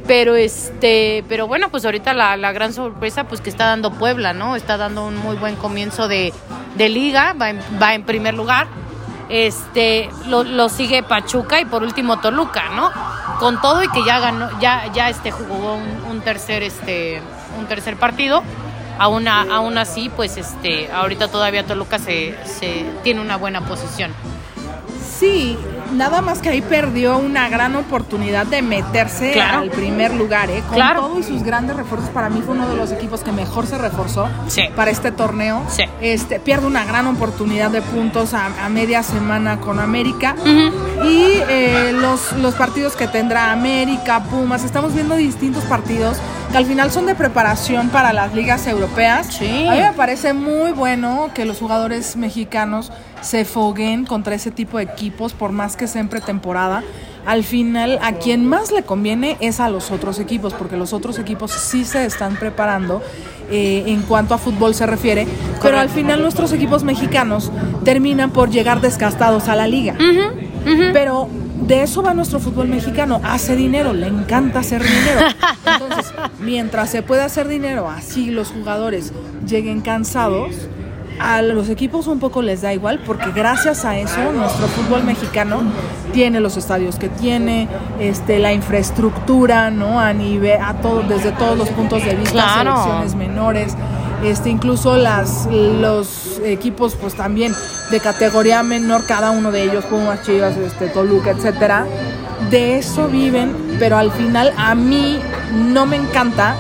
Pero 0.09 0.37
este, 0.37 1.23
pero 1.29 1.47
bueno, 1.47 1.69
pues 1.69 1.85
ahorita 1.85 2.15
la, 2.15 2.37
la 2.39 2.51
gran 2.53 2.73
sorpresa 2.73 3.25
pues 3.25 3.41
que 3.43 3.51
está 3.51 3.67
dando 3.67 3.93
Puebla, 3.93 4.33
¿no? 4.33 4.57
Está 4.57 4.79
dando 4.79 5.07
un 5.07 5.17
muy 5.19 5.37
buen 5.37 5.55
comienzo 5.55 6.09
de, 6.09 6.33
de 6.75 6.89
liga, 6.89 7.35
va 7.41 7.51
en, 7.51 7.61
va 7.81 7.95
en 7.95 8.03
primer 8.05 8.35
lugar. 8.35 8.67
Este, 9.29 10.09
lo, 10.27 10.43
lo 10.43 10.69
sigue 10.71 11.03
Pachuca 11.03 11.61
y 11.61 11.67
por 11.67 11.83
último 11.83 12.19
Toluca, 12.19 12.71
¿no? 12.71 12.91
Con 13.39 13.61
todo 13.61 13.83
y 13.83 13.89
que 13.89 14.03
ya 14.05 14.19
ganó, 14.21 14.59
ya, 14.59 14.91
ya 14.93 15.11
este 15.11 15.31
jugó 15.31 15.75
un, 15.75 16.11
un 16.11 16.21
tercer, 16.23 16.63
este, 16.63 17.21
un 17.59 17.67
tercer 17.67 17.97
partido. 17.97 18.43
Aún, 18.99 19.29
aún 19.29 19.79
así, 19.79 20.09
pues 20.09 20.37
este, 20.39 20.91
ahorita 20.91 21.29
todavía 21.29 21.65
Toluca 21.65 21.99
se, 21.99 22.35
se 22.45 22.85
tiene 23.05 23.21
una 23.21 23.37
buena 23.37 23.61
posición. 23.61 24.13
Sí, 25.19 25.57
nada 25.93 26.23
más 26.23 26.39
que 26.41 26.49
ahí 26.49 26.61
perdió 26.63 27.17
una 27.19 27.49
gran 27.49 27.75
oportunidad 27.77 28.47
de 28.47 28.63
meterse 28.63 29.33
Claro. 29.33 29.59
al 29.59 29.71
primer 29.71 30.15
lugar, 30.15 30.51
¿eh? 30.51 30.63
Con 30.67 30.75
Claro. 30.77 31.01
todo 31.03 31.19
y 31.19 31.23
sus 31.23 31.43
grandes 31.43 31.77
refuerzos, 31.77 32.11
para 32.11 32.29
mí 32.29 32.43
fue 32.45 32.55
uno 32.55 32.69
de 32.69 32.77
los 32.77 32.91
equipos 32.93 33.21
que 33.21 33.33
mejor 33.33 33.67
se 33.67 33.79
reforzó 33.79 34.29
Sí. 34.49 34.63
para 34.77 34.91
este 34.91 35.13
torneo. 35.13 35.63
Sí. 35.69 35.85
Este, 36.01 36.41
pierde 36.41 36.67
una 36.67 36.85
gran 36.85 37.07
oportunidad 37.07 37.71
de 37.71 37.83
puntos 37.83 38.35
a, 38.35 38.47
a 38.65 38.69
media 38.69 39.03
semana 39.03 39.61
con 39.61 39.79
América. 39.81 40.35
Y 41.05 41.41
eh, 41.49 41.93
los, 41.95 42.33
los 42.35 42.55
partidos 42.55 42.97
que 42.97 43.07
tendrá 43.07 43.53
América, 43.53 44.23
Pumas, 44.25 44.65
estamos 44.65 44.95
viendo 44.95 45.15
distintos 45.17 45.65
partidos 45.65 46.19
que 46.51 46.57
al 46.57 46.67
final 46.67 46.91
son 46.91 47.07
de 47.07 47.15
preparación 47.15 47.89
para 47.89 48.13
las 48.13 48.35
ligas 48.35 48.67
europeas. 48.67 49.27
Sí. 49.27 49.67
A 49.67 49.73
mí 49.73 49.81
me 49.81 49.93
parece 49.93 50.33
muy 50.33 50.73
bueno 50.73 51.31
que 51.35 51.45
los 51.45 51.59
jugadores 51.59 52.17
mexicanos 52.17 52.91
se 53.21 53.45
foguen 53.45 54.07
contra 54.07 54.35
ese 54.35 54.51
tipo 54.51 54.79
de 54.79 54.85
equipos, 54.85 55.33
por 55.33 55.53
más 55.53 55.77
que 55.77 55.87
sea 55.87 56.01
en 56.01 56.09
pretemporada. 56.09 56.83
Al 57.27 57.45
final, 57.45 57.99
a 58.01 58.13
quien 58.13 58.47
más 58.47 58.71
le 58.71 58.85
conviene 58.85 59.37
es 59.41 59.61
a 59.61 59.69
los 59.69 59.91
otros 59.91 60.19
equipos, 60.19 60.55
porque 60.55 60.77
los 60.77 60.93
otros 60.95 61.19
equipos 61.19 61.53
sí 61.53 61.85
se 61.85 62.07
están 62.07 62.37
preparando 62.37 63.03
eh, 63.51 63.85
en 63.87 64.03
cuanto 64.03 64.35
a 64.35 64.39
fútbol 64.39 64.75
se 64.75 64.87
refiere, 64.87 65.27
pero 65.63 65.79
al 65.79 65.89
final 65.89 66.23
nuestros 66.23 66.53
equipos 66.53 66.85
mexicanos 66.85 67.51
terminan 67.85 68.31
por 68.31 68.51
llegar 68.51 68.81
desgastados 68.81 69.49
a 69.49 69.57
la 69.57 69.67
liga. 69.67 69.95
Pero 70.93 71.29
de 71.67 71.83
eso 71.83 72.03
va 72.03 72.15
nuestro 72.15 72.41
fútbol 72.41 72.69
mexicano, 72.69 73.21
hace 73.25 73.57
dinero, 73.57 73.93
le 73.93 74.07
encanta 74.07 74.61
hacer 74.61 74.83
dinero. 74.83 75.21
Entonces, 75.67 76.13
mientras 76.41 76.91
se 76.91 77.03
puede 77.03 77.23
hacer 77.23 77.49
dinero, 77.49 77.89
así 77.89 78.31
los 78.31 78.49
jugadores 78.49 79.13
lleguen 79.47 79.81
cansados, 79.81 80.51
a 81.21 81.43
los 81.43 81.69
equipos 81.69 82.07
un 82.07 82.21
poco 82.21 82.43
les 82.43 82.63
da 82.63 82.73
igual 82.73 83.01
porque 83.05 83.33
gracias 83.33 83.85
a 83.85 83.99
eso 83.99 84.33
nuestro 84.33 84.69
fútbol 84.69 85.03
mexicano 85.03 85.63
tiene 86.13 86.39
los 86.39 86.57
estadios 86.57 86.97
que 86.97 87.09
tiene, 87.09 87.69
este 87.99 88.39
la 88.39 88.53
infraestructura, 88.53 89.71
¿no? 89.71 89.99
A 89.99 90.13
nivel 90.13 90.61
a 90.63 90.75
todo 90.75 91.03
desde 91.03 91.33
todos 91.33 91.59
los 91.59 91.71
puntos 91.71 92.05
de 92.05 92.15
vista, 92.15 92.31
Claro. 92.33 92.77
selecciones 92.77 93.15
menores, 93.17 93.75
este 94.25 94.51
incluso 94.51 94.97
las 94.97 95.49
los 95.51 96.41
equipos 96.45 96.95
pues 96.95 97.15
también 97.15 97.53
de 97.91 98.01
categoría 98.01 98.63
menor 98.63 99.05
cada 99.07 99.31
uno 99.31 99.51
de 99.51 99.65
ellos, 99.65 99.85
Pumas, 99.85 100.23
Chivas, 100.23 100.57
este 100.57 100.89
Toluca, 100.89 101.31
etcétera. 101.31 101.87
De 102.51 102.79
eso 102.79 103.09
viven, 103.09 103.77
pero 103.79 103.97
al 103.97 104.13
final 104.13 104.53
a 104.57 104.75
mí 104.75 105.21
no 105.53 105.87
me 105.87 105.97
encanta 105.97 106.57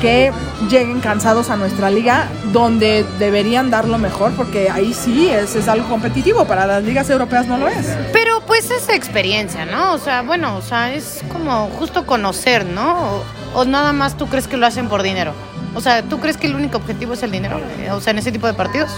que 0.00 0.32
lleguen 0.68 1.00
cansados 1.00 1.50
a 1.50 1.56
nuestra 1.56 1.90
liga, 1.90 2.28
donde 2.52 3.04
deberían 3.18 3.70
dar 3.70 3.86
lo 3.86 3.98
mejor, 3.98 4.32
porque 4.32 4.70
ahí 4.70 4.92
sí 4.92 5.28
es, 5.28 5.68
algo 5.68 5.88
competitivo, 5.88 6.44
para 6.44 6.66
las 6.66 6.82
ligas 6.82 7.08
europeas 7.10 7.46
no 7.46 7.58
lo 7.58 7.68
es. 7.68 7.86
Pero 8.12 8.40
pues 8.46 8.70
es 8.70 8.88
experiencia, 8.88 9.64
¿no? 9.64 9.92
O 9.92 9.98
sea, 9.98 10.22
bueno, 10.22 10.56
o 10.56 10.62
sea, 10.62 10.92
es 10.94 11.22
como 11.32 11.68
justo 11.78 12.06
conocer, 12.06 12.66
¿no? 12.66 13.22
O 13.54 13.64
nada 13.64 13.92
más 13.92 14.16
tú 14.16 14.26
crees 14.26 14.48
que 14.48 14.56
lo 14.56 14.66
hacen 14.66 14.88
por 14.88 15.02
dinero. 15.02 15.32
O 15.74 15.80
sea, 15.80 16.02
¿tú 16.02 16.18
crees 16.20 16.36
que 16.36 16.46
el 16.46 16.54
único 16.54 16.76
objetivo 16.76 17.14
es 17.14 17.22
el 17.22 17.30
dinero? 17.30 17.60
O 17.92 18.00
sea, 18.00 18.10
en 18.12 18.18
ese 18.18 18.30
tipo 18.32 18.46
de 18.46 18.54
partidos. 18.54 18.90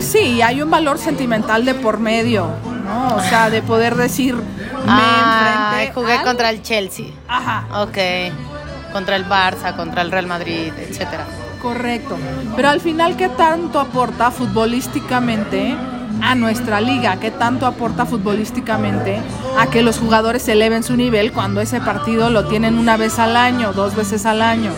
Sí, 0.00 0.42
hay 0.42 0.60
un 0.62 0.70
valor 0.70 0.98
sentimental 0.98 1.64
de 1.64 1.74
por 1.74 2.00
medio, 2.00 2.48
¿no? 2.84 3.16
O 3.16 3.20
sea, 3.20 3.48
de 3.50 3.62
poder 3.62 3.94
decir, 3.94 4.34
me 4.34 4.42
Ah, 4.88 5.70
enfrenté 5.78 5.94
jugué 5.94 6.12
al- 6.14 6.24
contra 6.24 6.50
el 6.50 6.62
Chelsea. 6.62 7.06
Ajá, 7.28 7.66
Ok. 7.82 7.98
Contra 8.92 9.16
el 9.16 9.28
Barça, 9.28 9.76
contra 9.76 10.00
el 10.02 10.10
Real 10.10 10.26
Madrid, 10.26 10.72
etcétera. 10.78 11.26
correcto. 11.60 12.16
Pero 12.54 12.68
al 12.70 12.80
final, 12.80 13.16
¿qué 13.16 13.28
tanto 13.28 13.78
aporta 13.80 14.30
futbolísticamente 14.30 15.74
a 16.22 16.34
nuestra 16.34 16.80
liga? 16.80 17.16
¿Qué 17.18 17.30
tanto 17.30 17.66
aporta 17.66 18.06
futbolísticamente 18.06 19.18
a 19.58 19.66
que 19.66 19.82
los 19.82 19.98
jugadores 19.98 20.46
eleven 20.48 20.82
su 20.82 20.96
nivel 20.96 21.32
cuando 21.32 21.60
ese 21.60 21.80
partido 21.80 22.30
lo 22.30 22.46
tienen 22.46 22.78
una 22.78 22.96
vez 22.96 23.18
al 23.18 23.36
año, 23.36 23.72
dos 23.72 23.94
veces 23.96 24.24
al 24.26 24.40
año? 24.42 24.70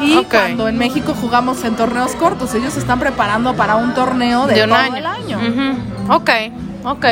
Y 0.00 0.24
cuando 0.24 0.68
en 0.68 0.78
México 0.78 1.14
jugamos 1.20 1.64
en 1.64 1.76
torneos 1.76 2.14
cortos, 2.16 2.54
ellos 2.54 2.74
se 2.74 2.80
están 2.80 2.98
preparando 3.00 3.54
para 3.54 3.76
un 3.76 3.94
torneo 3.94 4.46
de, 4.46 4.54
de 4.54 4.62
un 4.64 4.70
todo 4.70 4.78
año. 4.78 4.96
el 4.96 5.06
año. 5.06 5.38
Ujú. 5.38 6.12
Ok, 6.14 6.30
ok. 6.84 7.06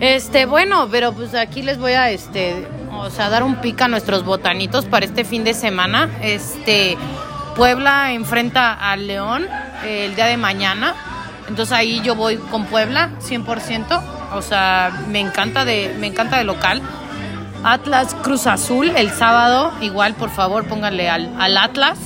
Este, 0.00 0.46
bueno, 0.46 0.88
pero 0.90 1.12
pues 1.12 1.34
aquí 1.34 1.62
les 1.62 1.78
voy 1.78 1.92
a 1.92 2.10
este, 2.10 2.66
o 2.92 3.10
sea, 3.10 3.28
dar 3.28 3.42
un 3.42 3.56
pic 3.56 3.80
a 3.82 3.88
nuestros 3.88 4.24
botanitos 4.24 4.86
para 4.86 5.04
este 5.04 5.24
fin 5.24 5.44
de 5.44 5.54
semana. 5.54 6.08
Este, 6.22 6.96
Puebla 7.54 8.12
enfrenta 8.12 8.72
al 8.72 9.06
León 9.06 9.46
eh, 9.84 10.06
el 10.06 10.14
día 10.14 10.26
de 10.26 10.36
mañana. 10.36 10.94
Entonces 11.48 11.72
ahí 11.76 12.00
yo 12.02 12.14
voy 12.14 12.36
con 12.36 12.64
Puebla 12.66 13.10
100%, 13.20 14.00
o 14.34 14.40
sea, 14.42 14.92
me 15.08 15.18
encanta 15.18 15.64
de 15.64 15.94
me 15.98 16.06
encanta 16.06 16.38
de 16.38 16.44
local. 16.44 16.80
Atlas 17.64 18.14
Cruz 18.22 18.46
Azul 18.46 18.90
el 18.96 19.10
sábado, 19.10 19.72
igual 19.80 20.14
por 20.14 20.30
favor 20.30 20.64
pónganle 20.66 21.08
al, 21.10 21.30
al 21.38 21.56
Atlas. 21.56 21.98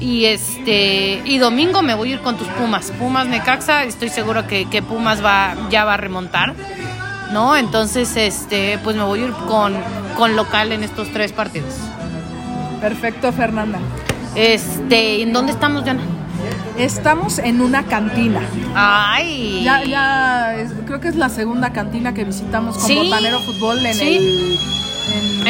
Y 0.00 0.26
este 0.26 1.22
y 1.24 1.38
domingo 1.38 1.82
me 1.82 1.94
voy 1.94 2.10
a 2.10 2.14
ir 2.14 2.20
con 2.20 2.36
tus 2.36 2.46
Pumas. 2.48 2.92
Pumas 2.98 3.26
Necaxa, 3.26 3.82
estoy 3.84 4.10
seguro 4.10 4.46
que, 4.46 4.66
que 4.66 4.80
Pumas 4.80 5.24
va, 5.24 5.54
ya 5.70 5.84
va 5.84 5.94
a 5.94 5.96
remontar. 5.96 6.54
¿No? 7.32 7.56
Entonces, 7.56 8.16
este, 8.16 8.78
pues 8.84 8.96
me 8.96 9.02
voy 9.02 9.20
a 9.20 9.24
ir 9.26 9.32
con, 9.48 9.74
con 10.16 10.34
local 10.36 10.72
en 10.72 10.82
estos 10.82 11.12
tres 11.12 11.32
partidos. 11.32 11.74
Perfecto, 12.80 13.32
Fernanda. 13.32 13.78
Este, 14.34 15.20
¿en 15.22 15.32
dónde 15.32 15.52
estamos, 15.52 15.84
Diana? 15.84 16.00
Estamos 16.78 17.38
en 17.40 17.60
una 17.60 17.82
cantina. 17.82 18.40
Ay. 18.74 19.62
Ya, 19.64 19.82
ya, 19.84 20.54
es- 20.56 20.72
creo 20.86 21.00
que 21.00 21.08
es 21.08 21.16
la 21.16 21.28
segunda 21.28 21.72
cantina 21.72 22.14
que 22.14 22.24
visitamos 22.24 22.78
con 22.78 22.86
Sí, 22.86 22.96
Botanero 22.96 23.40
Fútbol 23.40 23.84
en 23.84 23.94
sí. 23.94 24.16
el. 24.16 24.58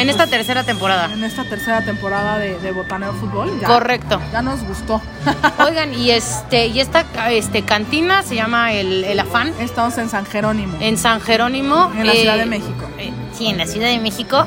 En 0.01 0.09
esta 0.09 0.27
tercera 0.27 0.63
temporada. 0.63 1.09
En 1.13 1.23
esta 1.23 1.43
tercera 1.43 1.81
temporada 1.81 2.37
de, 2.37 2.57
de 2.59 2.71
Botanero 2.71 3.13
Fútbol. 3.13 3.59
Ya, 3.59 3.67
Correcto. 3.67 4.21
Ya 4.31 4.41
nos 4.41 4.63
gustó. 4.63 5.01
Oigan, 5.65 5.93
y 5.93 6.11
este, 6.11 6.67
y 6.67 6.79
esta 6.79 7.05
este, 7.29 7.63
cantina 7.63 8.23
se 8.23 8.35
llama 8.35 8.73
el, 8.73 9.03
el 9.03 9.19
Afán. 9.19 9.53
Estamos 9.59 9.97
en 9.97 10.09
San 10.09 10.25
Jerónimo. 10.25 10.77
En 10.79 10.97
San 10.97 11.21
Jerónimo. 11.21 11.91
En 11.95 12.07
la 12.07 12.13
Ciudad 12.13 12.37
de 12.37 12.45
México. 12.45 12.89
eh, 12.97 13.11
sí, 13.33 13.47
en 13.47 13.57
la 13.57 13.65
Ciudad 13.65 13.87
de 13.87 13.99
México. 13.99 14.45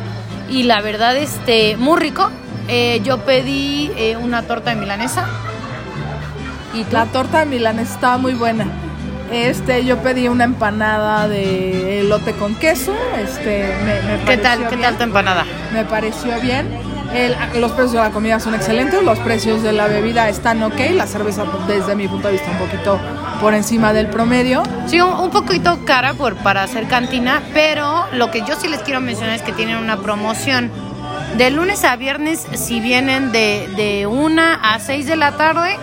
Y 0.48 0.64
la 0.64 0.80
verdad, 0.80 1.16
este, 1.16 1.76
muy 1.76 1.98
rico. 1.98 2.30
Eh, 2.68 3.00
yo 3.04 3.18
pedí 3.24 3.90
eh, 3.96 4.16
una 4.16 4.42
torta 4.42 4.70
de 4.70 4.76
milanesa. 4.76 5.26
¿Y 6.74 6.84
tú? 6.84 6.92
La 6.92 7.06
torta 7.06 7.40
de 7.40 7.46
Milán 7.46 7.78
está 7.78 8.16
muy 8.16 8.34
buena. 8.34 8.66
Este, 9.32 9.84
yo 9.84 9.98
pedí 9.98 10.28
una 10.28 10.44
empanada 10.44 11.26
de 11.26 12.00
elote 12.00 12.32
con 12.34 12.54
queso. 12.54 12.94
Este, 13.18 13.66
me, 13.84 14.16
me 14.18 14.24
¿Qué 14.24 14.36
tal, 14.36 14.58
pareció 14.58 14.68
qué 14.68 14.76
bien. 14.76 14.88
tal 14.88 14.96
tu 14.98 15.02
empanada? 15.04 15.46
Me 15.72 15.84
pareció 15.84 16.38
bien. 16.40 16.68
El- 17.14 17.34
los 17.60 17.72
precios 17.72 17.92
de 17.92 17.98
la 18.00 18.10
comida 18.10 18.40
son 18.40 18.54
excelentes, 18.54 19.02
los 19.02 19.18
precios 19.18 19.62
de 19.62 19.72
la 19.72 19.86
bebida 19.86 20.28
están 20.30 20.62
ok, 20.62 20.78
la 20.94 21.06
cerveza 21.06 21.44
desde 21.68 21.94
mi 21.94 22.08
punto 22.08 22.28
de 22.28 22.34
vista 22.34 22.50
un 22.50 22.56
poquito 22.58 22.98
por 23.40 23.52
encima 23.54 23.92
del 23.92 24.06
promedio. 24.06 24.62
Sí, 24.86 24.98
un, 25.00 25.12
un 25.14 25.30
poquito 25.30 25.78
cara 25.84 26.14
por, 26.14 26.36
para 26.36 26.62
hacer 26.62 26.86
cantina, 26.88 27.42
pero 27.52 28.06
lo 28.14 28.30
que 28.30 28.40
yo 28.40 28.54
sí 28.58 28.66
les 28.68 28.80
quiero 28.80 29.00
mencionar 29.00 29.34
es 29.36 29.42
que 29.42 29.52
tienen 29.52 29.76
una 29.76 29.98
promoción. 29.98 30.70
De 31.36 31.50
lunes 31.50 31.84
a 31.84 31.96
viernes, 31.96 32.46
si 32.54 32.80
vienen 32.80 33.32
de, 33.32 33.68
de 33.76 34.06
1 34.06 34.42
a 34.62 34.78
6 34.78 35.06
de 35.06 35.16
la 35.16 35.32
tarde, 35.32 35.76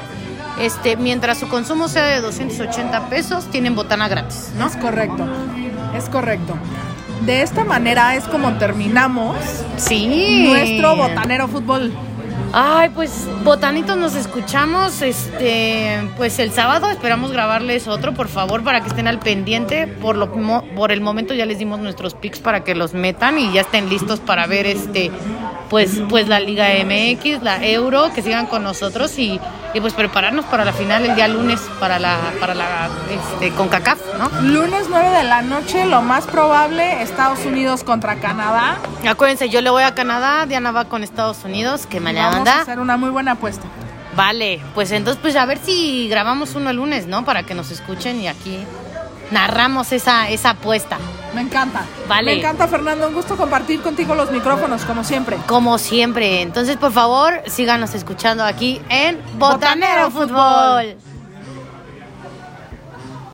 este, 0.59 0.95
mientras 0.97 1.39
su 1.39 1.47
consumo 1.47 1.87
sea 1.87 2.05
de 2.05 2.21
280 2.21 3.09
pesos, 3.09 3.45
tienen 3.49 3.75
botana 3.75 4.07
gratis, 4.07 4.51
¿no? 4.57 4.67
Es 4.67 4.75
correcto, 4.77 5.27
es 5.95 6.09
correcto. 6.09 6.55
De 7.25 7.41
esta 7.41 7.63
manera 7.63 8.15
es 8.15 8.23
como 8.25 8.53
terminamos 8.57 9.37
Sí. 9.77 10.45
nuestro 10.47 10.95
botanero 10.95 11.47
fútbol. 11.47 11.91
Ay, 12.51 12.89
pues 12.89 13.27
botanitos 13.43 13.95
nos 13.95 14.15
escuchamos 14.15 15.03
este 15.03 15.99
pues 16.17 16.39
el 16.39 16.51
sábado 16.51 16.89
esperamos 16.89 17.31
grabarles 17.31 17.87
otro, 17.87 18.13
por 18.15 18.27
favor, 18.27 18.63
para 18.63 18.81
que 18.81 18.87
estén 18.87 19.07
al 19.07 19.19
pendiente. 19.19 19.85
Por 19.85 20.15
lo 20.15 20.31
por 20.75 20.91
el 20.91 21.01
momento 21.01 21.35
ya 21.35 21.45
les 21.45 21.59
dimos 21.59 21.79
nuestros 21.79 22.15
pics 22.15 22.39
para 22.39 22.63
que 22.63 22.73
los 22.73 22.93
metan 22.93 23.37
y 23.37 23.51
ya 23.51 23.61
estén 23.61 23.87
listos 23.89 24.19
para 24.19 24.47
ver 24.47 24.65
este 24.65 25.11
pues 25.69 26.01
pues 26.09 26.27
la 26.27 26.39
Liga 26.39 26.69
MX, 26.83 27.43
la 27.43 27.63
Euro, 27.63 28.11
que 28.15 28.23
sigan 28.23 28.47
con 28.47 28.63
nosotros 28.63 29.19
y, 29.19 29.39
y 29.73 29.81
pues 29.81 29.93
prepararnos 29.93 30.45
para 30.45 30.65
la 30.65 30.73
final 30.73 31.05
el 31.05 31.15
día 31.15 31.27
lunes 31.27 31.59
para 31.79 31.99
la 31.99 32.17
para 32.39 32.53
la 32.55 32.89
este 33.09 33.51
CONCACAF, 33.51 33.99
¿no? 34.17 34.41
Lunes 34.41 34.87
9 34.89 35.09
de 35.09 35.23
la 35.23 35.41
noche, 35.41 35.85
lo 35.85 36.01
más 36.01 36.25
probable, 36.25 37.01
Estados 37.03 37.45
Unidos 37.45 37.83
contra 37.83 38.15
Canadá. 38.15 38.77
Acuérdense, 39.07 39.49
yo 39.49 39.61
le 39.61 39.69
voy 39.69 39.83
a 39.83 39.93
Canadá, 39.93 40.45
Diana 40.47 40.71
va 40.71 40.85
con 40.85 41.03
Estados 41.03 41.43
Unidos, 41.43 41.85
que 41.85 41.99
me 41.99 42.13
Vamos 42.13 42.33
a 42.33 42.35
manda. 42.37 42.61
hacer 42.61 42.79
una 42.79 42.97
muy 42.97 43.09
buena 43.11 43.33
apuesta. 43.33 43.67
Vale, 44.15 44.59
pues 44.73 44.91
entonces 44.91 45.21
pues 45.21 45.35
a 45.35 45.45
ver 45.45 45.59
si 45.59 46.07
grabamos 46.09 46.55
uno 46.55 46.71
el 46.71 46.77
lunes, 46.77 47.05
¿no? 47.07 47.23
Para 47.23 47.43
que 47.43 47.53
nos 47.53 47.69
escuchen 47.71 48.19
y 48.19 48.27
aquí 48.27 48.57
narramos 49.31 49.91
esa, 49.91 50.29
esa 50.29 50.51
apuesta. 50.51 50.97
Me 51.33 51.41
encanta. 51.41 51.85
Vale. 52.07 52.25
Me 52.33 52.39
encanta, 52.39 52.67
Fernando. 52.67 53.07
Un 53.07 53.13
gusto 53.13 53.35
compartir 53.37 53.81
contigo 53.81 54.15
los 54.15 54.31
micrófonos, 54.31 54.83
como 54.83 55.03
siempre. 55.03 55.37
Como 55.47 55.77
siempre. 55.77 56.41
Entonces, 56.41 56.77
por 56.77 56.91
favor, 56.91 57.41
síganos 57.47 57.93
escuchando 57.93 58.43
aquí 58.43 58.81
en 58.89 59.19
Botanero 59.37 60.09
Botanero 60.09 60.11
Fútbol. 60.11 61.08